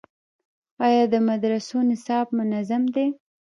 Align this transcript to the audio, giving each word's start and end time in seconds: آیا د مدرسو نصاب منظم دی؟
آیا 0.85 1.03
د 1.13 1.15
مدرسو 1.29 1.77
نصاب 1.89 2.27
منظم 2.37 2.83
دی؟ 2.95 3.07